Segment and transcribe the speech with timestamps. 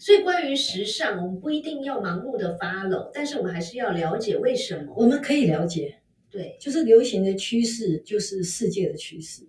[0.00, 4.94] 所以关于时尚，我们不一定要盲目的 follow，但是我们还是要了解为什么。
[4.96, 9.46] 我们可以了解，对，就是流行的趋势就是世界的趋势，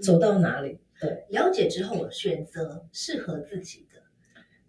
[0.00, 0.78] 走到哪里？
[1.00, 4.02] 对了解之后选择适合自己的，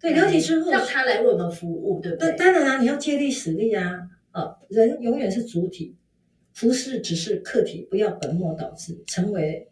[0.00, 2.32] 对，了解之后让他来为我们服务，对不对？
[2.32, 5.96] 当然啊，你要借力使力啊，啊，人永远是主体，
[6.54, 9.68] 服饰只是客体，不要本末倒置，成为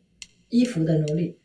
[0.50, 1.38] 衣服的奴隶。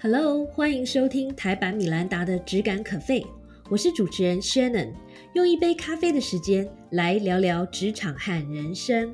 [0.00, 3.26] Hello，欢迎收听台版米兰达的质感可废，
[3.68, 4.92] 我是主持人 Shannon，
[5.32, 9.12] 用一杯咖啡的时间来聊聊职场和人生。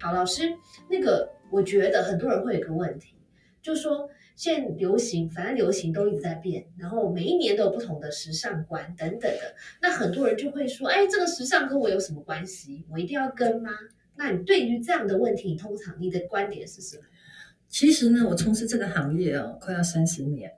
[0.00, 0.52] 好，老师，
[0.90, 3.14] 那个我觉得很多人会有个问题，
[3.62, 12.84] 就是说现在流行，反正流行都一直在变，然后每一年都有不同的时尚观等等的，那很多人就会说，哎，这个时尚跟我有什么关系？
[12.90, 13.70] 我一定要跟吗？
[14.16, 17.02] 那你对于这样的问题，通常你的观点是什么？
[17.68, 20.52] 其实呢，我从事这个行业哦，快要三十年，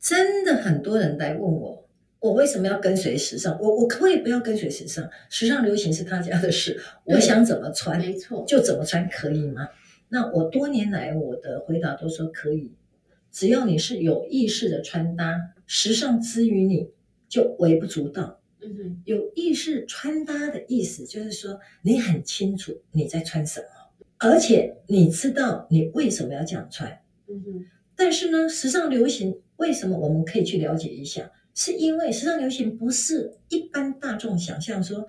[0.00, 1.86] 真的很多人来问我，
[2.20, 3.60] 我为什么要跟随时尚？
[3.60, 5.08] 我我可不可以不要跟随时尚？
[5.28, 9.68] 时尚流行是他家的事，我想怎么穿没错，就怎么穿，可以吗？
[10.08, 12.72] 那我多年来我的回答都说可以，
[13.30, 16.88] 只要你是有意识的穿搭，时尚之于你
[17.28, 18.40] 就微不足道。
[19.04, 23.66] 有意识穿搭的意思就是说，你很清楚你在穿什么，
[24.18, 26.90] 而且你知道你为什么要这样穿。
[27.28, 31.32] 嗯哼，但是呢，时尚流行为什么我们可以去了解一下？
[31.54, 35.06] 是因为时尚流行不是一般大众想象说，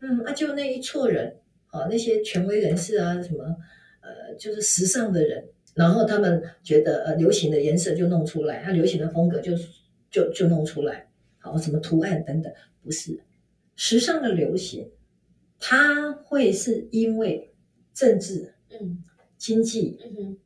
[0.00, 1.36] 嗯啊，就那一撮人，
[1.70, 3.44] 哦，那些权威人士啊，什么
[4.00, 9.52] 呃，就是时尚的人，然后他们觉得呃，流行的颜色就弄出来，它流行的风格就
[10.10, 11.08] 就就弄出来，
[11.38, 12.52] 好，什么图案等等。
[12.86, 13.20] 不是
[13.74, 14.88] 时尚的流行，
[15.58, 17.52] 它会是因为
[17.92, 19.02] 政治、嗯
[19.36, 20.38] 经济、嗯哼，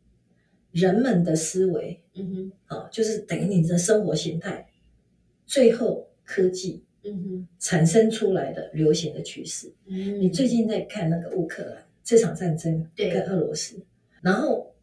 [0.73, 4.69] 人们的思维嗯哼，啊，就是等于你的生活形态，
[5.47, 9.73] 最后科技嗯哼，产生出来的流行的趋势。
[9.87, 13.81] 嗯，你最近在看那个乌克兰这场战争对跟俄罗斯，
[14.23, 14.75] 然后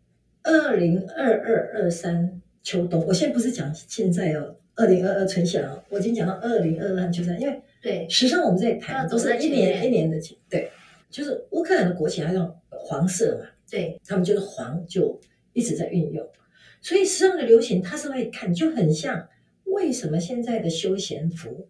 [0.43, 10.71] 二零二二二三秋冬，我现在不是讲现在哦，二零二二春夏哦，我已经讲到二零二二秋冬，因为对，时尚我们在要走谈都是一年一年的情，对，
[11.09, 15.19] 就是乌克兰的国旗它用黄色嘛，对，他们就是黄就
[15.53, 16.25] 一直在运用，
[16.79, 19.27] 所以时尚的流行它是会看就很像
[19.65, 21.67] 为什么现在的休闲服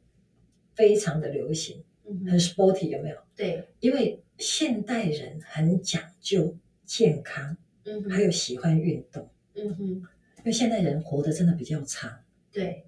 [0.76, 3.18] 非常的流行，很嗯很，sporty 有没有？
[3.36, 6.54] 对，因为现代人很讲究
[6.86, 12.12] 健康，嗯，还有喜欢运动，嗯哼，因为现代人活得真的比较长。
[12.52, 12.84] 对，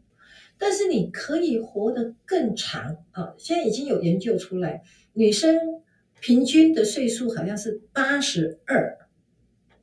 [0.59, 3.33] 但是你可以活得更长啊！
[3.37, 4.83] 现在已经有研究出来，
[5.13, 5.57] 女生
[6.19, 8.97] 平均的岁数好像是八十二，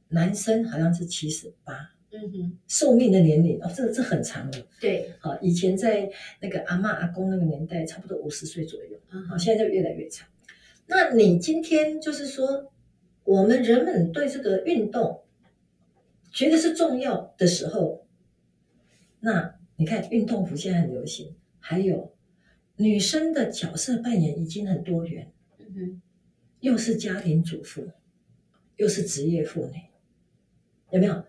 [0.09, 5.39] 男生好像是七十八，嗯哼，寿命的年龄哦，这这很长了对，啊！
[5.41, 6.11] 以前在
[6.41, 10.29] 那个阿嬷阿公那个年代，差不多五十岁左右，啊，嗯，现在就越来越长。
[10.87, 12.71] 那你今天就是说，
[13.25, 15.23] 我们人们对这个运动
[16.31, 18.07] 觉得是重要的时候，
[19.21, 22.15] 那你看运动服现在很流行，还有
[22.77, 26.03] 女生的角色扮演已经很多元，嗯哼，
[26.61, 27.89] 又是家庭主妇，
[28.77, 29.79] 又是职业妇女，
[30.91, 31.25] 有没有？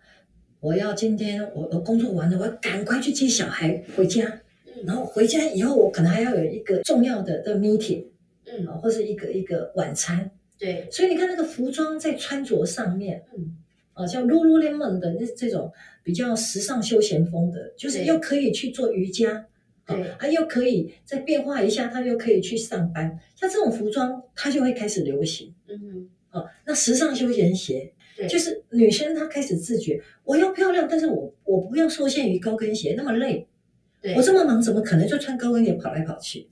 [0.60, 8.06] 我要今天我我工作完了，我要赶快去接小孩回家，嗯然后回家以后，我可能还要有一个重要的的 meeting
[8.46, 13.58] 嗯，啊，或是一个一个晚餐，对，所以你看那个服装在穿着上面，嗯
[13.98, 19.46] 啊，像 Lululemon 的那这种比较时尚休闲风的，就是又可以去做瑜伽，
[19.86, 26.46] 啊对，啊又可以再变化一下，它又可以去上班，像这种服装，它就会开始流行嗯哼，啊。
[26.66, 33.48] 那时尚休闲鞋，对，就是女生她开始自觉，我要漂亮，但是我我不要受限于高跟鞋那么累，
[34.00, 36.48] 对，我这么忙，怎么可能就穿高跟鞋跑来跑去？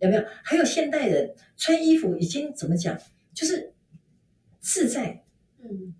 [0.00, 0.22] 有没有？
[0.42, 2.98] 还有现代人穿衣服已经怎么讲，
[3.32, 3.72] 就是
[4.60, 5.22] 自在，
[5.62, 5.94] 嗯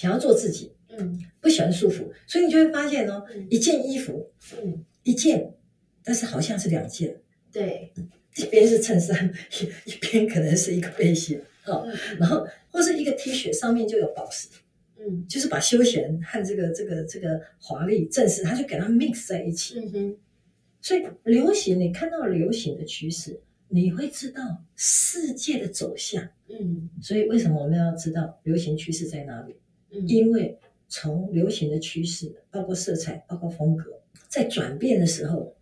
[0.00, 1.20] 想要做自己，嗯。
[1.42, 3.46] 不喜欢束缚，所以你就会发现哦，嗯。
[3.50, 4.30] 一件衣服
[4.62, 5.54] 嗯，一件，
[6.02, 7.20] 但是好像是两件，
[7.52, 7.92] 对，
[8.36, 14.48] 一边是衬衫，一 一边可能是一个背心哦，嗯然后或是一个 T 恤上面就有宝石，
[14.98, 15.26] 嗯。
[15.28, 19.78] 就是把休闲和这个这个这个华丽正式，它就给它 mix 在一起。
[19.80, 20.16] 嗯哼，
[20.80, 26.26] 所以流行，你看到流行的趋势，你会知道世界的走向。
[26.48, 26.88] 嗯。
[27.02, 29.56] 所以为什么我们要知道流行趋势在哪里？
[29.92, 30.58] 嗯，因为
[30.88, 35.54] 从流行的趋势，包括色彩，包括风格，在转变的时候，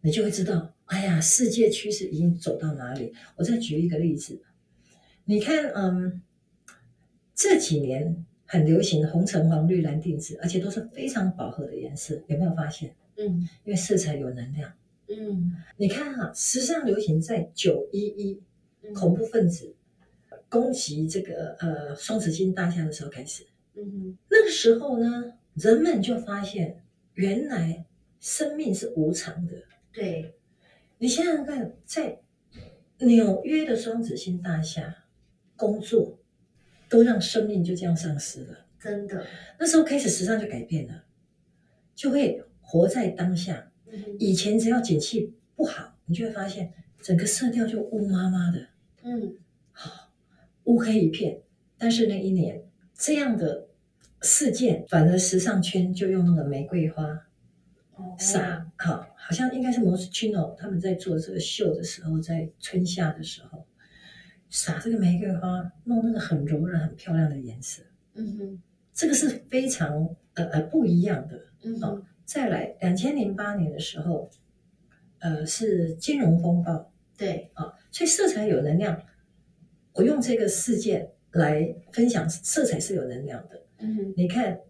[0.00, 3.12] 你就会知道，哎呀，世界趋势已经走到哪里。
[3.36, 4.40] 我再举一个例子，
[5.24, 6.22] 你看，嗯，
[7.34, 12.94] 这几年很流行红橙黄绿蓝靛紫，而且都是非常饱和的颜色，有没有发现？
[13.16, 14.72] 嗯因为色彩有能量。
[15.08, 18.40] 嗯你看哈、时尚流行在九一一
[18.82, 19.74] 嗯恐怖分子
[20.48, 23.44] 攻击这个呃双子星大厦的时候开始，
[23.74, 26.82] 嗯那个时候呢，人们就发现
[27.14, 27.86] 原来
[28.20, 29.52] 生命是无常的。
[29.92, 30.34] 对，
[30.98, 32.20] 你想想看，在
[32.98, 35.04] 纽约的双子星大厦
[35.56, 36.18] 工作，
[36.88, 38.66] 都让生命就这样丧失了。
[38.78, 39.26] 真的，
[39.58, 41.04] 那时候开始，时尚就改变了，
[41.94, 43.70] 就会活在当下。
[43.92, 48.68] 嗯以前只要景气不好，你就会发现整个色调就乌麻麻的，
[49.02, 49.36] 嗯
[49.72, 50.12] 好
[50.64, 51.42] 乌黑一片。
[51.76, 52.62] 但是那一年
[53.00, 53.66] 这样的
[54.20, 57.02] 事件，反而时尚圈就用那个玫瑰花
[57.96, 58.14] 哦。
[58.18, 63.66] 撒，好，好像应该是 Moschino 他们在做这个秀的时候，在春夏的时候
[64.50, 67.82] 撒这个玫瑰花，弄那个很柔软、很漂亮的颜色，
[68.12, 68.62] 嗯哼。
[68.92, 71.40] 这个是非常呃呃不一样的。
[71.62, 74.30] 嗯哦再来，两千零八年的时候，
[75.20, 76.92] 呃，是金融风暴。
[77.16, 79.02] 对，啊，所以色彩有能量。
[79.94, 83.62] 我用这个事件来分享，色彩是有能量的。
[83.78, 84.60] 嗯哼你看，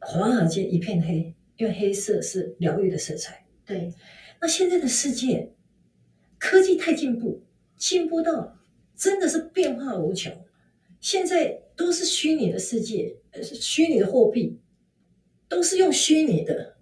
[0.00, 3.46] 华尔街一片黑，因为黑色是疗愈的色彩。
[3.64, 3.92] 对，
[4.40, 5.52] 那现在的世界，
[6.38, 7.42] 科技太进步，
[7.76, 8.58] 进步到
[8.96, 10.32] 真的是变化无穷。
[11.00, 14.60] 现在都是虚拟的世界，呃，是虚拟的货币，
[15.48, 16.76] 都是用虚拟的，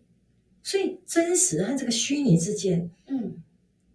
[0.63, 3.43] 所以真实和这个虚拟之间，嗯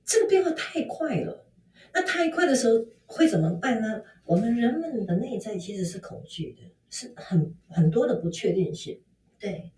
[0.05, 1.45] 这个变化太快了。
[1.93, 4.01] 那太快的时候会怎么办呢？
[4.25, 8.99] 我们人们的内在其实是恐惧的，是很很多的不确定性。
[9.39, 9.71] 对，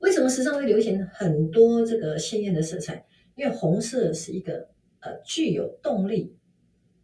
[0.00, 3.06] 为什么时尚会流行很多这个鲜艳的色彩？
[3.34, 4.68] 因为红色是一个
[5.00, 6.34] 呃具有动力、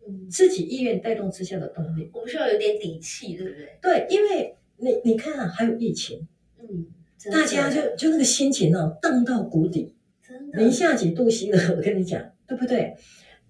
[0.06, 2.10] 嗯，自己意愿带动之下的动力。
[2.12, 3.78] 我们需要有点底气，对不对？
[3.80, 6.26] 对，因为你你看啊，还有疫情，
[6.58, 6.86] 嗯，
[7.30, 9.94] 大家就就那个心情哦荡到谷底，
[10.26, 12.96] 真的零下几度 C 了，我跟你讲，对不对？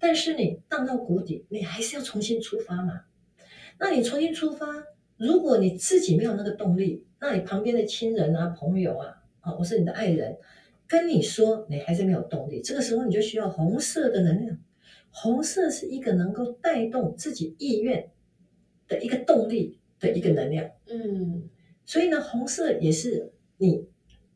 [0.03, 3.05] 但是你荡到谷底，你还是要重新出发嘛。
[3.79, 4.67] 那你重新出发，
[5.15, 10.35] 如果你自己没有那个动力，那你旁边的亲人啊、朋友啊，啊，我是你的爱人，
[10.89, 14.57] 跟你说你还是没有动力，这个时候你就需要红色的能量。
[15.09, 18.11] 红色是一个能够带动自己意愿
[18.89, 20.69] 的一个动力的一个能量。
[20.87, 21.49] 嗯
[21.85, 23.87] 所以呢，红色也是你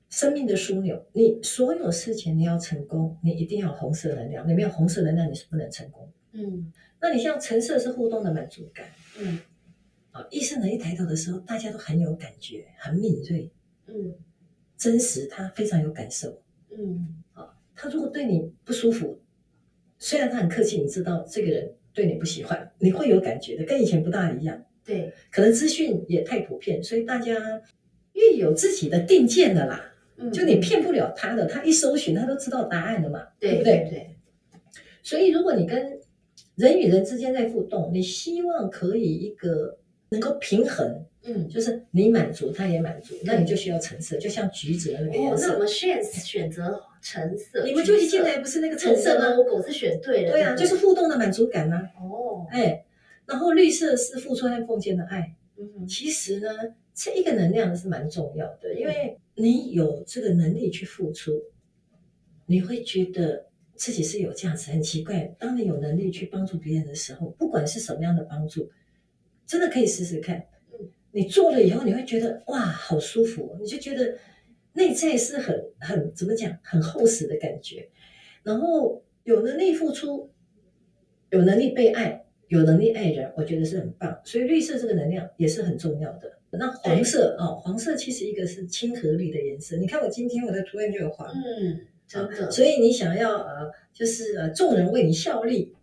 [0.10, 1.06] 生命的枢纽。
[1.14, 4.48] 你所有事情你要成功，你一定要有红色能量。
[4.48, 6.12] 你没有红色能量，你是不能成功。
[6.34, 8.86] 嗯那你像橙色是互动的满足感
[9.20, 9.40] 嗯
[10.12, 13.52] 啊，医生人一抬头的时候，大家都很有感觉，很敏锐，
[13.88, 14.16] 嗯
[14.76, 16.42] 真实，他非常有感受。
[16.76, 17.24] 嗯
[17.76, 19.22] 他如果对你不舒服，
[20.00, 24.66] 虽然他很客气，你知道这个人对你不喜欢，你会有感觉的，跟以前不大一样。
[24.84, 27.62] 对，可能资讯也太普遍，所以大家
[28.14, 29.94] 越有自己的定见了啦。
[30.18, 33.88] 嗯就你骗不了他的，他一搜寻他都知道答案的嘛，对不对？
[33.90, 34.16] 对
[35.04, 36.00] 所以如果你跟
[36.56, 39.78] 人与人之间在互动，你希望可以一个
[40.10, 41.48] 能够平衡，嗯。
[41.48, 45.48] 就是你满足他也满足，那你就需要橙色，就像橘子的那个哦颜，色。
[45.48, 52.84] 那我们选选择橙色，你们就一进来不是那个橙色吗？logo 是选对了，对啊，就是互动的满足感呐、哦，哎，
[53.28, 55.36] 然后绿色是付出和奉献的爱。
[55.60, 56.50] 嗯其实呢，
[56.98, 61.32] 这一个能量是蛮重要的，因为你有这个能力去付出，
[62.48, 64.72] 你会觉得自己是有价值。
[64.72, 68.72] 很奇怪，当你有能力去帮助别人的时候，不管是什么样的帮助，
[69.46, 70.90] 真的可以试试看嗯。
[71.12, 74.18] 你做了以后，你会觉得哇，好舒服哦，你就觉得
[74.74, 77.88] 内在是很很怎么讲，很厚实的感觉。
[78.42, 80.32] 然后有能力付出，
[81.30, 84.20] 有能力被爱，有能力爱人，我觉得是很棒。
[84.24, 86.34] 所以绿色这个能量也是很重要的。
[86.52, 89.76] 那黄色哦，黄色其实一个是亲和力的颜色。
[89.78, 95.76] 你看我今天我的图案就有黄，嗯，真的，所以你想要呃，就是呃众人为你效力，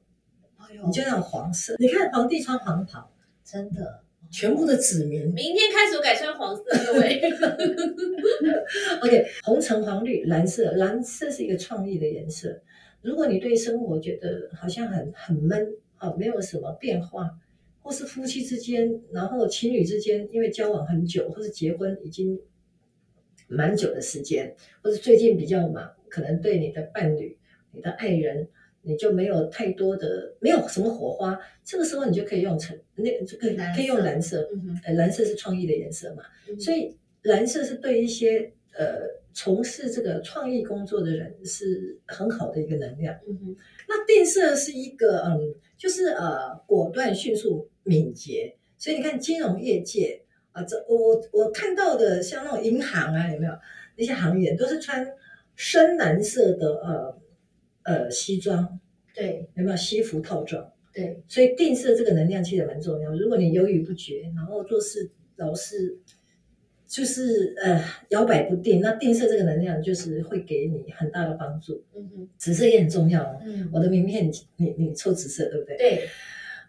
[0.56, 1.76] 哎呦你就要黄色。
[1.78, 3.12] 你看皇帝穿黄袍，
[3.44, 4.00] 真的，
[4.32, 5.26] 全部的子民。
[5.34, 7.20] 明天开始我改穿黄色，各位，
[9.02, 12.62] OK，红橙黄绿蓝色，蓝色是一个创意的颜色。
[13.02, 17.30] 如果你对生活觉得好像很很闷，啊，没有什么变化，
[17.80, 22.38] 或是夫妻之间，然后情侣之间，因为交往很久，或是结婚已经
[23.48, 27.38] 蛮久的时间，或是最近比较忙，可能对你的伴侣、
[27.72, 28.48] 你的爱人，
[28.82, 36.22] 你就没有太多的，没有什么火花，这个时候你就可以用橙，那这个蓝可以用色蓝色，嗯，呃，蓝色是创意的颜色嘛。
[36.48, 39.00] 嗯所以蓝色是对一些呃
[39.34, 43.14] 从事这个创意工作的人是很好的一个能量。
[43.28, 43.56] 嗯哼，
[43.88, 48.56] 那定色是一个嗯，就是呃果断、迅速、敏捷。
[48.78, 50.22] 所以你看金融业界
[50.52, 53.52] 啊，这我我看到的像那种银行啊，有没有
[53.96, 55.06] 那些行员都是穿
[55.56, 57.18] 深蓝色的呃
[57.82, 58.78] 呃西装，
[59.14, 60.70] 对有没有西服套装？
[60.92, 63.12] 对，所以定色这个能量其实蛮重要。
[63.16, 65.98] 如果你犹豫不决，然后做事老是
[66.86, 71.82] 就是呃摇摆不定，那定色这个能量就是会给你很大的帮助。
[71.94, 73.40] 嗯哼，紫色也很重要哦。
[73.44, 75.76] 嗯，我的名片你你你抽紫色对不对？
[75.76, 76.08] 对，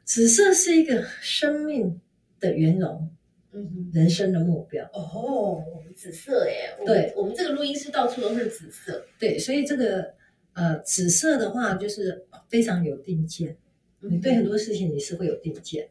[0.04, 2.00] 紫色是一个生命
[2.40, 3.10] 的圆融，
[3.52, 3.92] 嗯哼。
[3.94, 4.86] 人生的目标。
[4.94, 9.06] 哦，我们紫色耶，对，我们这个录音室到处都是紫色。
[9.20, 10.14] 对，所以这个
[10.54, 13.58] 呃紫色的话就是非常有定见。
[14.00, 15.90] 你对很多事情你是会有定见，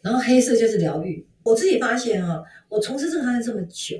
[0.00, 1.26] 然后黑色就是疗愈。
[1.46, 3.96] 我自己发现啊，我从事这个行业这么久，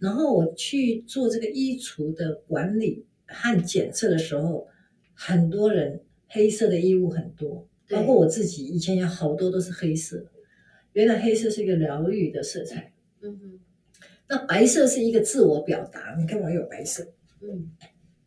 [0.00, 4.66] 然后我去做这个衣橱的管理和检测的时候，
[5.14, 10.26] 很多人黑色的衣物很多，包括我自己以前有好多都是黑色。
[10.92, 13.60] 原来黑色是一个疗愈的色彩，嗯哼，
[14.28, 16.16] 那白色是一个自我表达。
[16.18, 17.06] 你看我有白色，
[17.40, 17.70] 嗯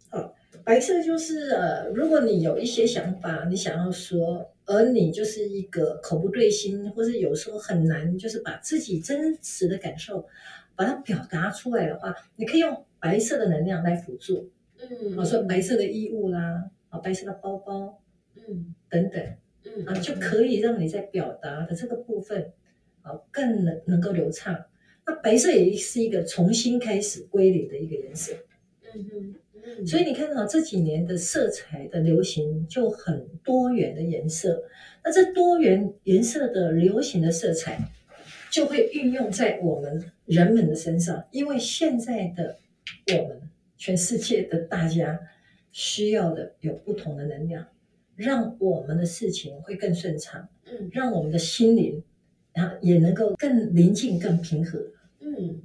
[0.09, 10.27] 好白色就是呃，如果你有一些想法，你想要说，而你就是一个口不对心，或是有时候很难，就是把自己真实的感受
[10.75, 14.51] 把它表达出来的话，你可以用白色的能量来辅助。
[14.79, 18.01] 嗯，我说白色的衣物啦，啊，白色的包包
[18.35, 19.23] 嗯等等
[19.63, 22.53] 嗯啊，就可以让你在表达的这个部分
[23.01, 24.65] 啊更能能够流畅。
[25.05, 28.33] 那白色也是一个重新开始归零的一个颜色。
[28.93, 34.63] 嗯哼嗯，所以你看到这几年的色彩的流行就很多元的颜色，
[35.03, 37.79] 那这多元颜色的流行的色彩
[38.49, 42.57] 就会运用在我们人们的身上，因为现在的
[43.15, 43.41] 我们，
[43.77, 45.19] 全世界的大家
[45.71, 47.67] 需要的有不同的能量，
[48.15, 52.03] 让我们的事情会更顺畅，嗯让我们的心灵
[52.53, 54.79] 然后也能够更宁静、更平和。
[55.19, 55.61] 嗯。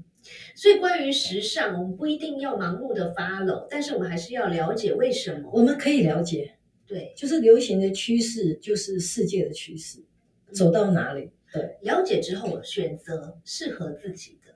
[0.54, 5.50] 所以，关于时尚，我们不一定要盲目的 follow，但是我们还是要了解为什么。
[5.52, 6.56] 我们可以了解，
[6.86, 10.04] 对，就是流行的趋势就是世界的趋势，
[10.52, 11.30] 走到哪里？
[11.52, 14.52] 对了解之后选择适合自己的，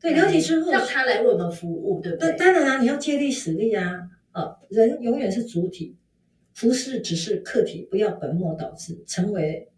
[0.00, 2.36] 对，了解之后，让他来为我们服务，对不那对？
[2.36, 4.08] 当然啦、你要借力使力啊！
[4.32, 5.96] 啊，人永远是主体，
[6.52, 9.70] 服饰只是客体，不要本末倒置，成为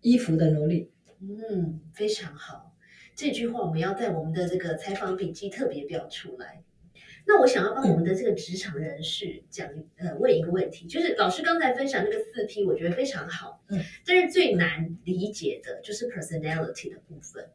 [0.00, 0.90] 衣服的奴隶。
[1.20, 2.65] 嗯，非常好。
[3.16, 6.62] 这句话我们要在我们的这个采访笔记特别标出来。
[7.26, 17.48] 那我想要帮我们的这个职场人士讲，呃，问一个问题，就是老师刚才分享那个四 P，我觉得非常好，嗯，但是最难理解的就是 personality 的部分。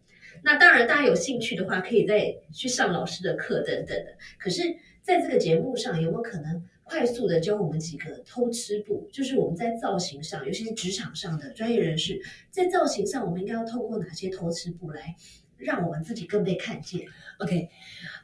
[0.43, 4.17] 那当然，大家有兴趣的话，可以再去上老师的课等等的。
[4.39, 4.63] 可是，
[5.01, 9.07] 在这个节目上，有没有可能快速的教我们几个偷吃步？
[9.13, 15.15] 就是我们在造型上，尤其是职场上的专业人士，在造型上，我们应该要透过哪些偷吃步来
[15.61, 17.07] 让我们自己更被看见
[17.39, 17.69] ？OK，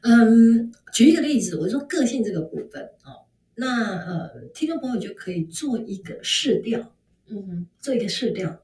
[0.01, 3.25] 嗯，举一个例子，我说个性这个部分哦，
[3.56, 6.96] 那呃，听众朋友就可以做一个试调，
[7.27, 8.63] 嗯哼，做一个试调，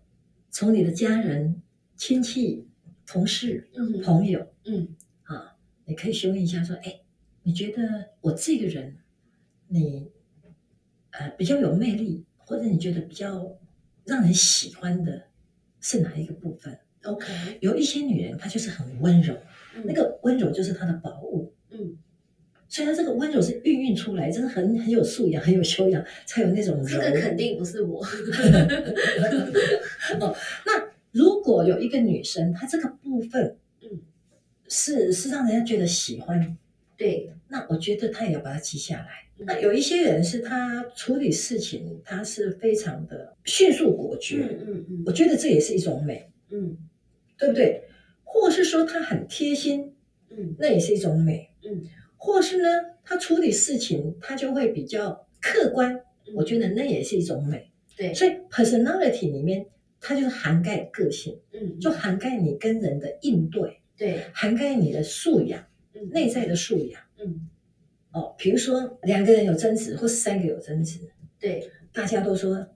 [0.50, 1.62] 从你的家人、
[1.96, 2.68] 亲戚、
[3.06, 7.02] 同事、嗯哼，朋友嗯啊，你可以询问一下说，哎，
[7.44, 8.98] 你觉得我这个人，
[9.68, 10.12] 你
[11.12, 13.58] 呃比较有魅力，或者你觉得比较
[14.06, 15.28] 让人喜欢的
[15.80, 16.80] 是哪一个部分？
[17.04, 19.34] ，OK，有一些女人她就是很温柔，
[19.76, 19.84] 嗯。
[19.86, 21.54] 那个温柔就是她的宝物。
[21.72, 21.98] 嗯，
[22.68, 27.02] 所以她这个温柔是孕育出来，真的很很有素养、很有修养，才有那种柔。
[27.02, 28.04] 这个肯定不是我。
[30.20, 34.02] 哦，那如果有一个女生，她这个部分，嗯，
[34.68, 36.58] 是是让人家觉得喜欢，
[36.98, 39.08] 对，那我觉得她也要把它记下来。
[39.40, 39.46] 嗯。
[39.46, 45.04] 那有一些人是她处理事情，她是非常的迅速果决，嗯嗯。
[45.06, 46.78] 我觉得这也是一种美，嗯
[47.38, 47.84] 对不对？
[48.24, 49.94] 或是说他很贴心，
[50.30, 51.50] 嗯那也是一种美。
[51.66, 51.84] 嗯
[52.16, 52.70] 或是呢，
[53.04, 55.94] 他处理事情他就会比较客观，
[56.26, 57.72] 嗯，我觉得那也是一种美。
[57.98, 59.66] 对，所以 personality 里面，
[60.00, 65.64] 它就是涵盖个性，嗯就涵盖你跟人的应对，对，涵盖你的素养，
[65.94, 67.02] 嗯内在的素养。
[67.20, 67.50] 嗯
[68.14, 71.00] 哦，比如说两个人有争执，或三个有争执，
[71.40, 72.68] 对，大家都说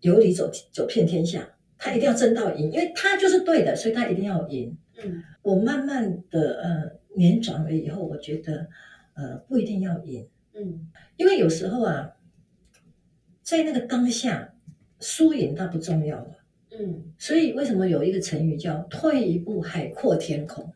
[0.00, 1.51] 有理走走遍天下，
[1.84, 4.76] 他一定要争到赢，因为他就是对的，所以他一定要赢。
[5.02, 8.68] 嗯我慢慢的呃年长了以后，我觉得
[9.14, 10.28] 呃不一定要赢。
[10.54, 12.12] 嗯因为有时候啊，
[13.42, 14.54] 在那个当下，
[15.00, 16.36] 输赢它不重要了。
[16.70, 20.72] 嗯所以为什么有一个成语叫“退一步海阔天空”？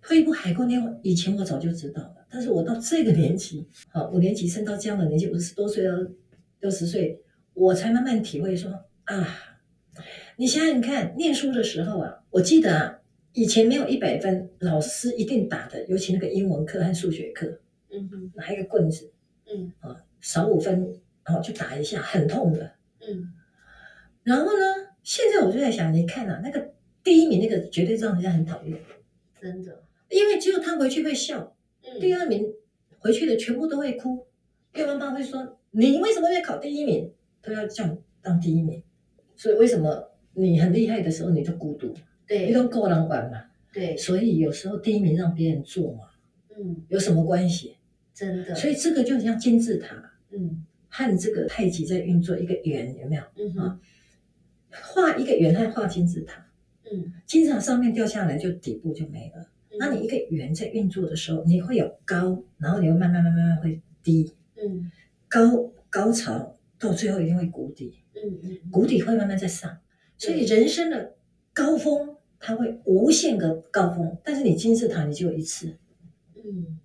[0.00, 5.90] 退一步海阔天空，以前我早就知道了，但是我到这个年纪，好五年级升到这样的年纪，五十多岁到
[6.60, 7.20] 六十岁，
[7.54, 8.70] 我才慢慢体会说
[9.04, 9.26] 啊，
[10.36, 13.00] 你想想看，念书的时候啊，我记得啊，
[13.32, 17.60] 以前没有一百分，老师一定打的，尤其那个英文课和数学课，
[17.90, 19.12] 嗯哼，拿一个棍子
[19.46, 19.72] 嗯。
[19.80, 22.72] 啊，少五分，然后就打一下，很痛的。
[23.00, 23.32] 嗯。
[24.24, 24.64] 然后呢，
[25.02, 26.72] 现在我就在想，你看啊，那个
[27.04, 28.76] 第一名那个绝对让人家很讨厌，
[29.40, 32.52] 真的，因为只有他回去会笑，嗯，第二名
[32.98, 34.26] 回去的全部都会哭，
[34.74, 37.12] 因为妈妈会说你为什么会考第一名，
[37.42, 38.82] 都要这样当第一名，
[39.36, 41.94] 所以为什么你很厉害的时候你就孤独，你
[42.26, 46.04] 对都够人管嘛，对，所以有时候第一名让别人做嘛，
[46.56, 47.76] 嗯，有什么关系？
[48.12, 50.64] 真的，所以这个就像金字塔嗯。
[50.96, 53.22] 和这个太极在运作一个圆，有没有？
[53.36, 53.80] 嗯啊
[54.70, 56.46] 画一个圆和画金字塔，
[56.84, 57.12] 嗯。
[57.26, 59.44] 金字塔上面掉下来就底部就没了。
[59.72, 64.88] 嗯，那你一个圆在运作的时候，你会有高，然后你会慢慢慢慢慢会低，嗯
[65.28, 69.76] 高高潮到最后一定会谷底，嗯嗯谷底会慢慢再上。
[70.16, 71.14] 所以人生的
[71.52, 75.76] 高峰它会无限个高峰，但是你金字塔你只有一次，
[76.36, 76.78] 嗯，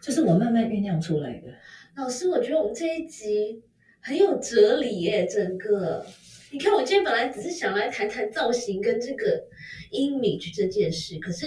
[0.00, 1.48] 这是我慢慢酝酿出来的。
[1.96, 3.62] 老师，我觉得我们这一集
[4.00, 6.04] 很有哲理耶，整个。
[6.50, 9.42] 你看，我今天本来只是想来谈谈造型跟这个
[9.90, 11.46] image 这件事，可是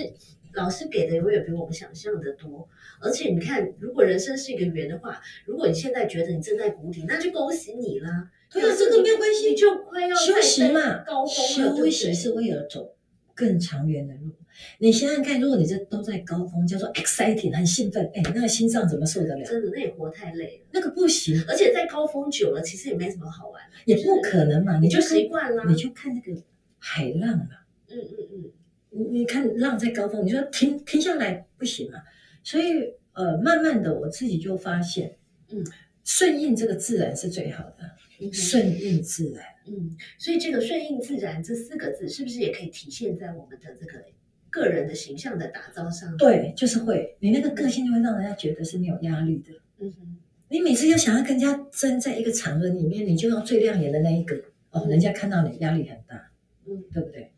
[0.54, 2.68] 老师给的永远比我们想象的多。
[3.00, 8.32] 而且你看，如果人生是一个圆的话，如果你现在觉得你正在谷底，那就恭喜你啦。
[8.52, 12.96] 对啊，这个没有关系，就快要休息嘛，高峰休息是为了走
[13.34, 14.32] 更长远的路。
[14.80, 19.44] 你想想看，如果你这都在高峰，叫做 exciting，很兴奋，哎，那个心脏怎么受得了？
[19.44, 24.80] 真的那也活太累了，那个不行，而且在高峰久了，其实也没什么好玩的，也不可能嘛。
[24.80, 25.66] 你就习惯了。
[25.68, 26.42] 你就看那个
[26.78, 27.48] 海浪嘛，
[27.90, 28.52] 嗯嗯嗯
[28.92, 32.00] 你你看浪在高峰，你说停停下来不行嘛。
[32.42, 35.18] 所以呃，慢慢的我自己就发现，
[35.50, 35.66] 嗯，
[36.06, 37.92] 顺应这个自然是最好的，
[38.32, 39.44] 顺应自然。
[39.68, 44.04] 嗯，所以这个顺应自然这四个字，是不是也可以体现在我们的这个
[44.50, 49.52] 个人的形象的打造上？，对，就是会，你那个个性就会让人家觉得是你有压力的。
[49.80, 50.18] 嗯哼，
[50.50, 54.36] 你每次要想要跟人家争在一个场合里面，你就要最亮眼的那一个
[54.72, 56.32] 哦，嗯人家看到你压力很大，
[56.68, 57.34] 嗯对不对？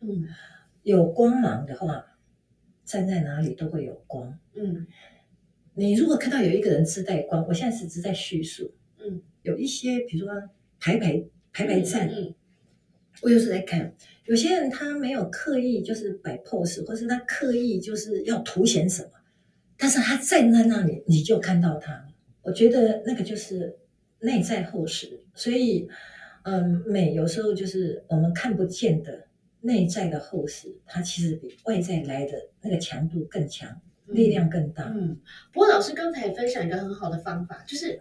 [0.00, 0.28] 嗯
[0.82, 2.04] 有光芒的话，
[2.84, 4.36] 站在哪里都会有光。
[4.54, 4.86] 嗯
[5.74, 8.81] 你如果看到有一个人自带光，我现在是只在叙述，嗯，
[9.42, 10.34] 有一些比如说
[10.80, 12.34] 排排排排站，嗯
[13.20, 19.10] 我有时在看，有些人他没有刻意就是摆 pose，或是他刻意就是要凸显什么，
[19.76, 22.08] 但是他站在那里，你就看到他。
[22.40, 23.78] 我觉得那个就是
[24.18, 25.88] 内在厚实，所以，
[26.42, 29.28] 嗯，美有时候就是我们看不见的
[29.60, 34.92] 内在的厚实，它其实比外在来的那个强度更强，力量更大。
[34.96, 35.20] 嗯。
[35.52, 38.00] 不过老师刚才也分享一个很好的方法，就是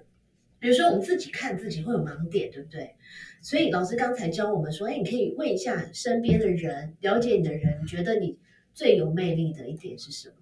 [0.61, 2.95] 比如说我们自己看自己会有盲点，对不对？
[3.41, 8.37] 所以老师刚才教我们说，哎，你可以问一下身边的人，了解你的人，你觉得你
[8.71, 10.35] 最有魅力的一点是什么？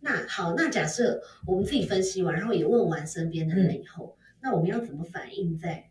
[0.00, 5.88] 那好，那假设我们自己分析完，然后也问完身边的人以后，那我们要怎么反映在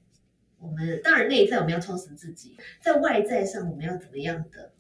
[0.60, 4.72] 我们当然内在我们要充实自己，在外在上我们要怎么样的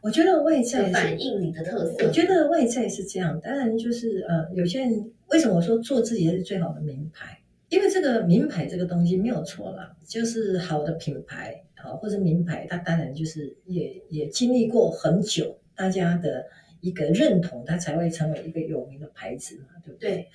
[0.00, 2.06] 我觉得外在反映你的特色？
[2.06, 7.39] 我觉得外在是这样，当然就是呃，有些人为什么我说做自己才是最好的名牌？
[7.70, 16.44] 因为这个名牌这个东西没有错啦，就是好的品牌啊，或者名牌，它当然就是也也经历过很久大家的
[16.80, 20.10] 一个认同，它才会成为一个有名的牌子嘛，对不对？
[20.10, 20.28] 对，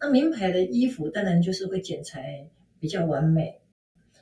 [0.00, 2.48] 那名牌的衣服当然就是会剪裁
[2.80, 3.60] 比较完美，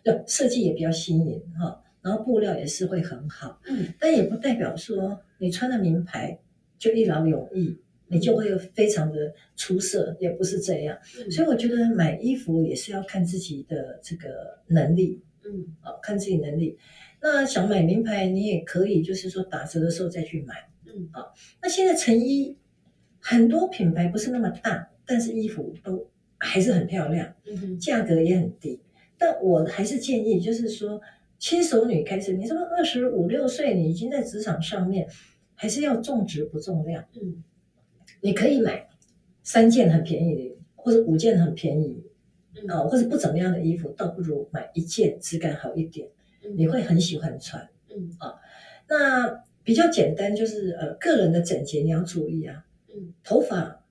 [0.02, 3.61] 对，设计也比较新颖哈，然后布料也是会很好。
[3.68, 6.40] 嗯但也不代表说你穿了名牌
[6.79, 10.97] 就一劳永逸，你就会非常的出色，也不是这样。
[11.19, 16.79] 嗯所以我觉得买衣服也是要看自己的这个能力嗯啊，看自己能力。
[17.21, 20.55] 那想买名牌，你也可以就是说打折的时候再去买。
[20.85, 21.09] 嗯
[21.61, 22.57] 那现在成衣
[23.19, 27.35] 很多品牌不是那么大，但是衣服都还是很漂亮。
[27.81, 28.81] 价格也很低。
[29.19, 31.01] 但我还是建议，就是说，
[31.38, 35.09] 新手女开始，你这么二十五六岁，你已经在职场上面，
[35.55, 37.05] 还是要重质不重量。
[37.21, 37.42] 嗯
[38.20, 38.88] 你可以买
[39.42, 42.02] 三件很便宜的，或者五件很便宜
[42.59, 46.09] 嗯啊、或者不怎么样的衣服，倒不如买一件质感好一点，
[46.42, 47.68] 嗯你会很喜欢穿。
[47.94, 48.11] 嗯
[48.88, 53.83] 那比较简单，就是呃，个人的整洁你要注意啊，嗯头发。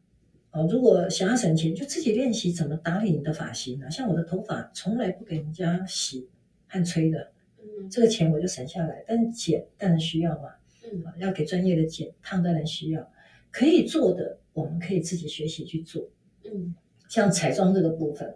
[0.51, 3.89] 哦，如果想要省钱，就自己练习怎么打理你的发型啊。
[3.89, 6.29] 像我的头发从来不给人家洗
[6.67, 9.03] 和吹的，嗯这个钱我就省下来。
[9.05, 13.11] 但是剪当然需要嘛，嗯啊要给专业的剪，烫当然需要。
[13.55, 16.09] 可以做的，我们可以自己学习去做。
[16.43, 16.75] 嗯
[17.07, 18.35] 像彩妆这个部分，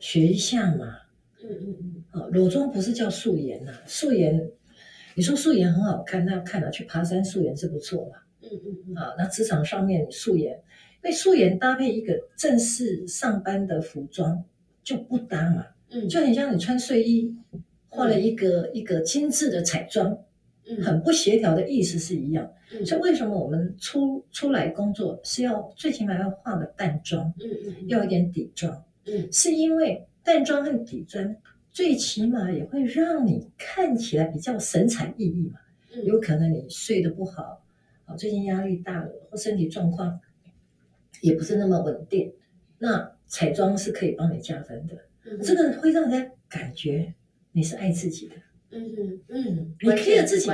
[0.00, 0.96] 学一下嘛。
[1.44, 4.50] 嗯嗯嗯啊，裸妆不是叫素颜呐、素颜
[5.14, 8.16] 你说素颜很好看，那要看了去爬山素颜是不错嘛。
[8.40, 10.52] 嗯嗯嗯，啊，那职场上面素颜，
[11.04, 14.44] 因为素颜搭配一个正式上班的服装
[14.82, 17.36] 就不搭嘛，嗯，就很像你穿睡衣
[17.90, 20.24] 画了一个一个精致的彩妆，嗯
[20.82, 22.44] 很不协调的意思是一样。
[22.72, 31.36] 嗯所以为什么我们出出来工作是要最起码要化个淡妆，嗯嗯要一点底妆，嗯是因为淡妆和底妆
[31.70, 35.58] 最起码也会让你看起来比较神采奕奕嘛。
[35.94, 37.62] 嗯有可能你睡得不好，
[38.06, 40.18] 啊，最近压力大了，或身体状况
[41.20, 42.32] 也不是那么稳定，
[42.78, 44.94] 那彩妆是可以帮你加分的。
[45.26, 47.12] 嗯这个会让人家感觉
[47.52, 48.36] 你是爱自己的。
[48.72, 50.48] 嗯嗯嗯，你 care 自己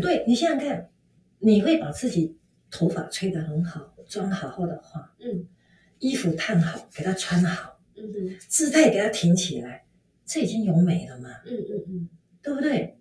[0.00, 0.90] 对你想想看，
[1.40, 2.36] 你会把自己
[2.70, 5.46] 头发吹得很好，妆好好的化，嗯
[5.98, 9.84] 衣服烫好，给它穿好，嗯嗯姿态给它挺起来，
[10.24, 12.08] 这已经有美了嘛，嗯嗯嗯，
[12.42, 12.98] 对不对？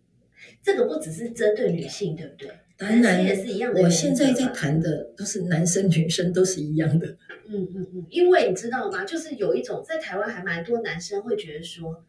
[0.61, 2.49] 这个不只是针对女性，对不对？
[2.75, 3.81] 当然男生也是一样的。
[3.81, 7.07] 我现在在谈的都是男生女生都是一样的。
[7.47, 9.05] 嗯嗯嗯，因为你知道吗？
[9.05, 12.03] 就是有一种在台湾还蛮多男生会觉得说，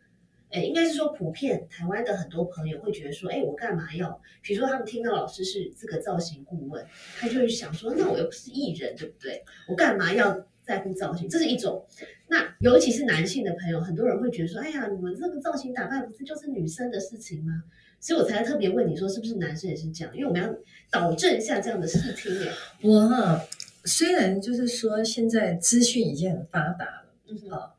[0.54, 4.20] 哎，应该是说普遍台湾的很多朋友会觉得说，哎，我干嘛要？
[4.40, 6.86] 比如说他们听到老师是这个造型顾问，
[7.18, 9.42] 他就会想说，那我又不是艺人，对不对？
[9.68, 11.28] 我干嘛要在乎造型？
[11.28, 11.84] 这是一种。
[12.28, 17.64] 那尤其是男性的朋友，很多人会觉得说，哎呀，你们这个造型打扮不是就是女生的事情吗？
[17.98, 20.14] 所以我才特别问你说，是不是男生也是这样？
[20.14, 20.54] 因为我们要
[20.90, 22.52] 导正一下这样的视听耶。
[22.82, 23.44] 我哈，
[23.84, 27.72] 虽然就是说现在资讯已经很发达了，嗯啊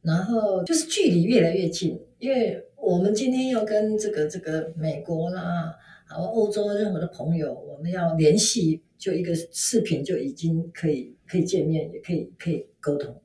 [0.00, 5.74] 然后就是距离越来越近，因为我们今天要跟这个这个美国啦，
[6.08, 13.22] 然后欧洲任何的朋友，我们要联系，就一个视频就已经可以可以见面，也可以可以沟通。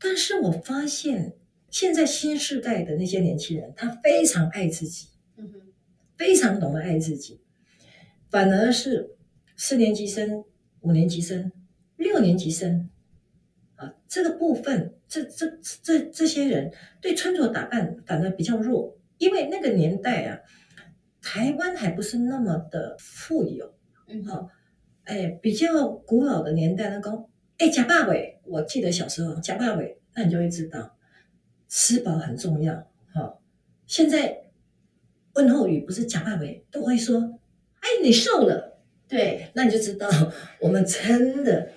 [0.00, 1.36] 但是我发现
[1.70, 5.60] 现在新时代的那些年轻人，他非常爱自己，嗯哼
[6.16, 7.40] 非常懂得爱自己，
[8.30, 9.16] 反而是
[9.56, 10.44] 四年级生、
[10.80, 11.52] 五年级生、
[11.96, 12.88] 六年级生
[13.80, 15.46] 啊，这个部分，这这
[15.82, 20.38] 这这些人对穿着打扮反而比较弱，因为那个年代啊，
[21.22, 23.74] 台湾还不是那么的富有，
[24.06, 24.48] 嗯哼好
[25.04, 27.24] 哎，比较古老的年代，那个
[27.56, 30.94] 哎假爸尾，我记得小时候假爸尾，那你就会知道
[31.66, 32.74] 吃饱很重要。
[33.14, 33.38] 哈、
[33.86, 34.50] 现在
[35.34, 37.40] 问候语不是假爸尾，都会说
[37.80, 39.50] 哎你瘦了，对。
[39.54, 40.06] 那你就知道
[40.60, 41.72] 我们真的，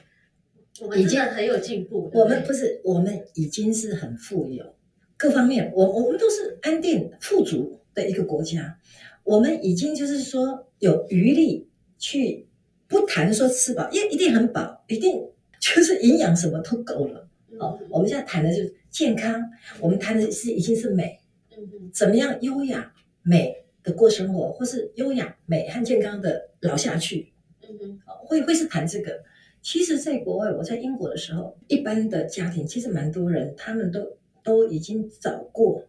[0.81, 2.09] 我们已经很有进步。
[2.11, 4.75] 对我们不是我们已经是很富有，
[5.17, 8.79] 各方面我我们都是安定富足的一个国家，
[9.23, 12.47] 我们已经就是说有余力去
[12.87, 15.29] 不谈说吃饱，因为一定很饱，一定
[15.61, 17.29] 就是营养什么都够了。
[17.59, 21.19] 哦，我们现在谈的就是健康，我们谈的是已经是美，
[21.55, 27.31] 嗯哼怎么样优雅美的过生活，或是优雅美和健康的老下去。
[27.61, 29.23] 嗯哼哦会会是谈这个。
[29.63, 35.85] 其实，在国外，我在英国的时候，一般的家庭其实蛮多人，他们都都已经找过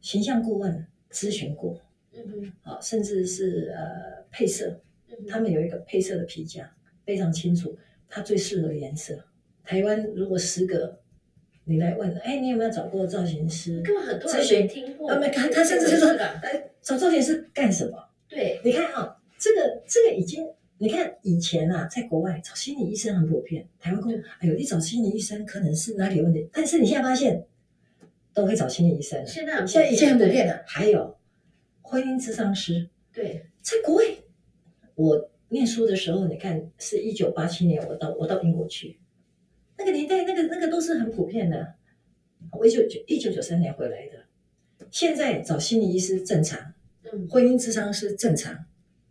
[0.00, 1.78] 形象顾问咨询过，
[2.14, 4.80] 嗯哼好，甚至是呃配色，
[5.10, 7.76] 嗯他们有一个配色的皮夹，非常清楚
[8.08, 9.22] 它最适合的颜色。
[9.62, 10.98] 台湾如果十个
[11.64, 13.82] 你来问，哎，你有没有找过造型师？
[13.82, 15.10] 根本很多人咨询没听过。
[15.10, 18.08] 啊，没他他甚至是说，哎，找造型师干什么？
[18.26, 27.46] 对，你看哈，这个这个已经，你看以前啊，在国外找心理医生很普遍，台湾公，哎呦，你找心理医生可能是哪里有问题，但是你现在发现
[28.34, 30.54] 都会找心理医生了，现在很现在已经很普遍了。
[30.54, 30.64] 了。
[30.66, 31.16] 还有
[31.80, 34.04] 婚姻咨商师，对，在国外，
[34.94, 38.98] 我念书的时候，你看是一九八七年，我到我到英国去，
[39.78, 41.74] 那个年代，那个那个都是很普遍的。
[42.52, 46.74] 我一九九一九九三年回来的，现在找心理医师正常，
[47.10, 48.66] 嗯婚姻智商是正常，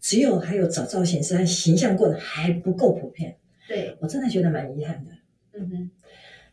[0.05, 3.35] 只有还有找造型师和形象过得还不够普遍，
[3.67, 5.11] 对，我真的觉得蛮遗憾的。
[5.53, 5.91] 嗯哼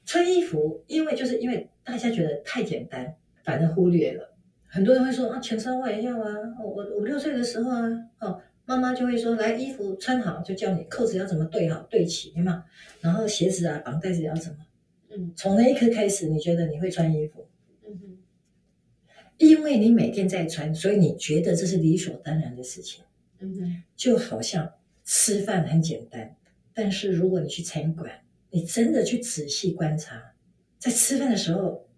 [0.07, 4.35] 穿衣服，因为就是因为大家觉得太简单，反而忽略了。
[4.67, 6.25] 很多人会说啊，前烧我也要啊，
[6.65, 12.57] 我我五六岁的时候啊，哦，妈妈就会说，来衣服穿好，就教你扣子要怎么对好对齐，有没有？
[13.03, 14.59] 然后鞋子啊，绑带子要怎么？
[15.11, 17.47] 嗯从那一刻开始，你觉得你会穿衣服，
[17.87, 18.19] 嗯哼
[19.37, 23.05] 因为你每天在穿，所以你觉得这是理所当然的事情。
[23.97, 24.75] 就好像
[25.05, 26.37] 吃饭很简单，
[26.73, 28.11] 但是如果你去餐馆，
[28.51, 30.35] 你真的去仔细观察，
[30.79, 31.89] 在吃饭的时候，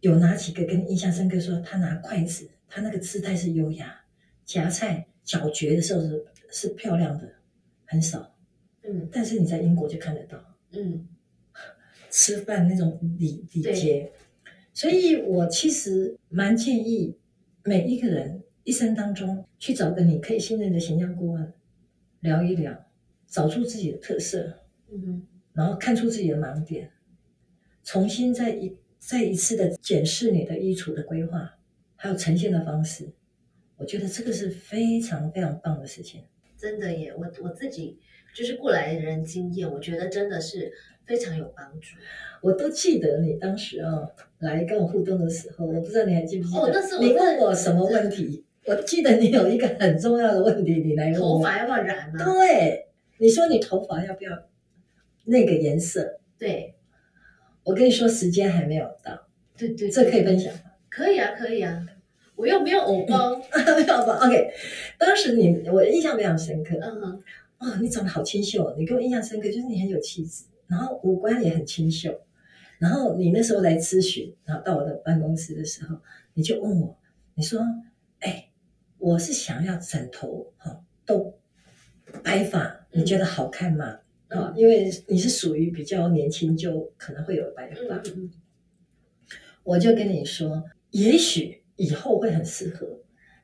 [0.00, 4.04] 有哪几个跟印象深刻说他拿筷子，他那个姿态是优雅，
[4.44, 7.34] 夹菜搅嚼的时候是是漂亮的，
[7.84, 8.36] 很少。
[8.82, 9.08] 嗯。
[9.12, 10.56] 但是你在英国就看得到。
[10.72, 11.08] 嗯。
[12.12, 14.10] 吃饭那种礼礼节，
[14.72, 17.16] 所以我其实蛮建议
[17.62, 21.52] 每一个人一生当中去找个你可以信任的形象顾问
[22.20, 22.86] 聊一聊，
[23.26, 26.90] 找出自己的特色，嗯哼，然后看出自己的盲点，
[27.82, 31.58] 重新再一再一次的检视你的衣橱的规划，
[31.96, 33.10] 还有呈现的方式。
[33.76, 36.22] 我觉得这个是非常非常棒的事情。
[36.58, 37.98] 真的耶，我我自己
[38.34, 40.70] 就是过来人经验，我觉得真的是
[41.06, 41.96] 非常有帮助。
[42.42, 44.06] 我都记得你当时啊
[44.40, 46.60] 来跟我互动的时候，我不知道你还记不记得？
[46.60, 48.44] 哦那是我你问我什么问题？
[48.66, 51.38] 我记得你有一个很重要的问题，你来问我。
[51.38, 52.24] 头发要不要染啊？
[52.24, 52.86] 对，
[53.18, 54.30] 你说你头发要不要
[55.24, 56.20] 那个颜色？
[56.38, 56.74] 对
[57.64, 60.60] 我跟你说，时间还没有到，对对，这可以分享吗？
[60.88, 61.86] 可以啊，可以啊，
[62.36, 64.50] 我又没有偶包，没有包？OK，
[64.98, 66.76] 当时你我印象非常深刻。
[66.80, 67.22] 嗯哼，
[67.58, 72.20] 哦，你长得好清秀，你给我印象深刻，就是你很有气质，然后五官也很清秀。
[72.78, 75.96] 然后你那时候来咨询，然后到我的办公室的时候，
[76.34, 76.96] 你就问我，
[77.34, 77.60] 你说
[78.20, 78.49] ：“哎，
[79.00, 81.34] 我是想要枕头哈、都
[82.22, 83.98] 白发，你觉得好看吗？”
[84.30, 88.00] 啊、因为你是属于比较年轻，就可能会有白发。
[89.64, 93.00] 我就跟你说，也许以后会很适合，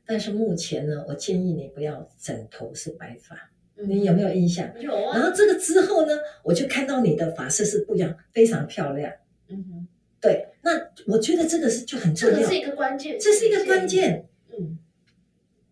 [0.07, 3.51] 但是目前呢，我建议你不要枕头是白发。
[3.77, 4.73] 嗯，你有没有印象？
[4.81, 5.19] 有啊？
[5.19, 6.13] 然后这个之后呢，
[6.45, 9.13] 我就看到你的发色是不一样，非常漂亮。
[9.49, 9.89] 嗯哼，
[10.21, 10.71] 对，那
[11.09, 13.89] 我觉得这个是就很重要这个是，一个关键，这是一个关。
[13.89, 14.29] 键。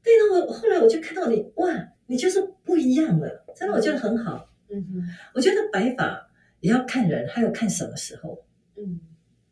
[0.04, 4.50] 嗯对呢，我后来我就看到你，哇，你就是不一样了，真的，我觉得很好。
[4.68, 5.02] 嗯哼
[5.34, 8.44] 我觉得白发也要看人，还有看什么时候，
[8.76, 9.00] 嗯，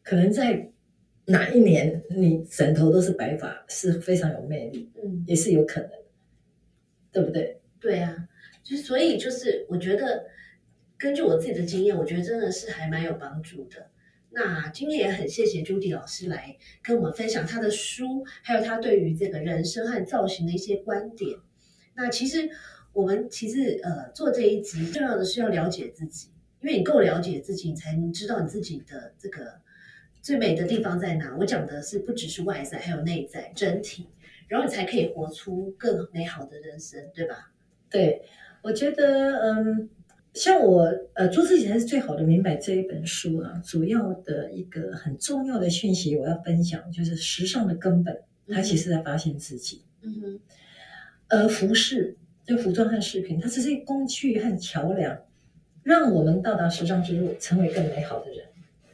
[0.02, 0.70] 可能在
[1.26, 5.90] 哪一年你枕头都是白发，是非常有魅力，嗯，也是有可能，
[7.10, 7.60] 对不对？
[7.80, 8.28] 对啊，
[8.62, 10.26] 就是所以就是我觉得
[10.98, 13.86] 根据我自己的经验，我觉得真的是还蛮有帮助的。
[14.34, 21.38] 那今天也很谢谢朱迪老师来跟我们分享他的书，还有他对于这个人生和造型的一些观点。
[21.94, 22.48] 那其实
[22.94, 26.28] 我们其实呃做这一集，重要的是要了解自己，
[26.62, 29.60] 因为你够了解自己，你才能知道你自己的这个
[30.22, 31.36] 最美的地方在哪。
[31.38, 34.08] 我讲的是不只是外在，还有内在整体，
[34.48, 37.52] 然后你才可以活出更美好的人生，对吧？
[37.90, 38.22] 对，
[38.62, 39.90] 我觉得，嗯，
[40.34, 49.84] 像我，呃，做自己才是最好的明白这一本书啊，主要的一个很重要的讯息，我要分享就是时尚的根本，它其实在发现自己。
[50.00, 50.40] 嗯哼，
[51.28, 52.16] 而服饰，
[52.46, 55.22] 就服装和饰品，它只是一个工具和桥梁，
[55.82, 58.46] 让我们到达时尚之路，成为更美好的人。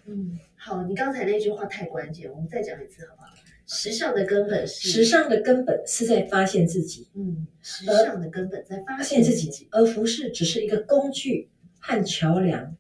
[0.07, 3.29] 嗯，好，你刚才那句话太关键，我们再讲一次好不好？
[3.69, 12.75] 时尚的根本是时，尚的根本是在发现自己，嗯，时尚的根本在发现自己，而服饰只是一个工具和桥梁，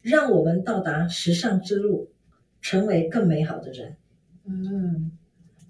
[0.00, 2.12] 让我们到达时尚之路，
[2.62, 3.96] 成为更美好的人。
[4.46, 5.10] 嗯，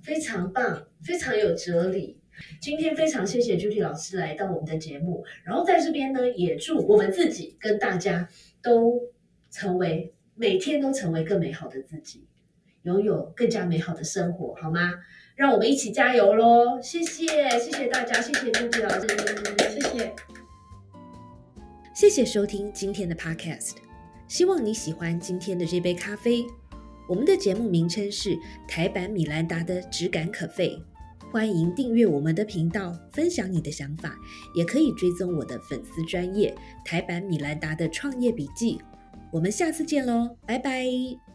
[0.03, 2.21] 非常棒，非常有哲理。
[2.61, 8.29] 今天非常谢谢 Judy 老师来到我们的节目，然后在这边呢，也祝我们自己跟大家
[8.63, 9.01] 都
[9.51, 12.27] 成为每天都成为更美好的自己，
[12.89, 14.95] 拥有更加美好的生活，好吗？
[15.37, 16.81] 让我们一起加油喽！
[16.83, 17.27] 谢谢，
[17.61, 19.07] 谢谢大家，谢谢 Judy 老师，
[19.71, 20.15] 谢谢。
[21.95, 23.73] 谢谢收听今天的 Podcast，
[24.27, 26.45] 希望你喜欢今天的这杯咖啡。
[27.09, 30.81] 我们的节目名称是台版米兰达的质感可废，
[31.31, 34.17] 欢迎订阅我们的频道，分享你的想法，
[34.55, 38.81] 也可以追踪我的粉丝专业台版米兰达的创业笔记。
[39.31, 41.28] 我们下次见喽，拜拜。